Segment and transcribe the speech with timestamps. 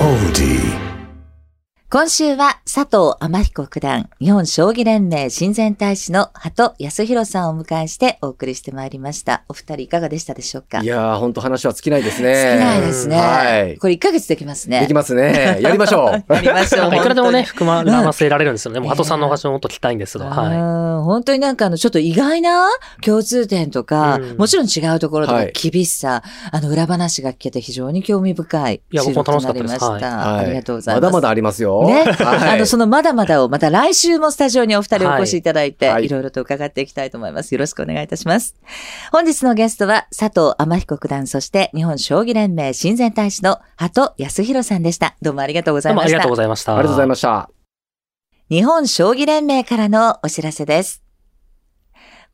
[0.00, 0.83] Odie.
[1.94, 9.44] 今週は佐藤天彦九段、日本将棋連盟親善大使の鳩康弘さんをお迎えしてお送りしてまいりました。
[9.48, 10.80] お二人いかがでしたでしょうか？
[10.82, 12.34] いやー、本当話は尽きないですね。
[12.34, 13.16] 尽きないですね。
[13.16, 13.78] はい。
[13.78, 14.80] これ1ヶ月できますね？
[14.80, 15.58] できますね。
[15.62, 16.32] やりましょう。
[16.34, 16.96] やりましょう。
[16.96, 18.80] いくらでもね、本含まらせられるんですよね。
[18.80, 20.26] もう、うん鳩さんのお話ももっと聞きたいんですが。
[20.26, 20.58] はい。
[20.58, 22.66] うん本当になんかあの、ちょっと意外な
[23.04, 31.02] 共通点とか、うんもちろん違うところとか、はい厳しさ、あの、裏話が聞けて非常に興味深いいや僕も楽しかったですはいありがとうございます。
[31.04, 31.83] まだまだありますよ。
[31.86, 32.04] ね。
[32.04, 37.52] はいあの、そのまだまだをまた来週もスタジオにお二人お越しいただいて、はいいろいろと伺っていきたいと思います。
[37.52, 38.56] よろしくお願いいたします。
[39.12, 45.16] 本日のゲストは佐藤天彦九段、そして日本将棋連盟親善大使の鳩康弘さんでした。
[45.22, 46.36] どうもありがとうございましたどうもありがとうご。
[46.36, 46.76] ざいました。
[46.76, 47.50] ありがとうございました。
[48.50, 51.02] 日本将棋連盟からのお知らせです。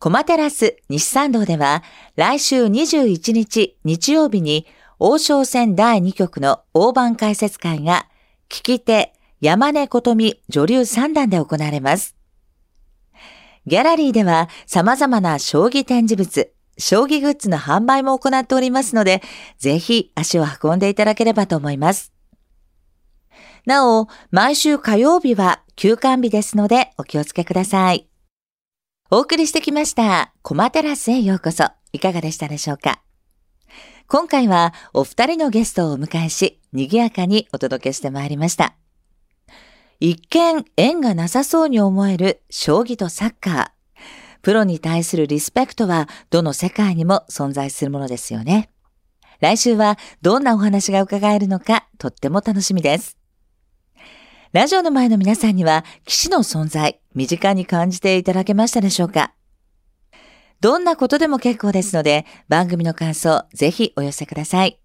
[0.00, 1.82] コマテラス西参道では
[2.16, 4.66] 来週21日日曜日に
[4.98, 8.06] 王将戦第2局の大盤解説会が
[8.48, 12.14] 聞き手山根琴美女流三段で行われます。
[13.66, 19.22] ギャラリーでは様々な将棋展示物、将棋グッズの販売も行っておりますので、
[19.58, 22.12] ぜひ足を運んでいただければと思います。
[23.66, 28.08] なお、毎週火曜日は休館日ですのでお気をつけください。
[29.10, 31.64] お送りしてきました、コマテラスへようこそ。
[31.92, 33.02] いかがでしたでしょうか？
[34.06, 38.74] 今回はお二人のゲストをお迎えし、賑やかにお届けしてまいりました。
[40.02, 43.66] 一見縁がなさそうに思える将棋とサッカー。
[44.40, 48.70] プロに対するリスペクトはどの世界にも存在するものですよね。
[49.40, 53.18] 来週はどんなお話が伺えるのかとっても楽しみです。
[54.52, 59.34] ラジオの前の皆さんには、騎士の存在、身近に感じていただけましたでしょうか？
[60.62, 64.80] どんなことでも結構ですので、番組の感想、ぜひお寄せください。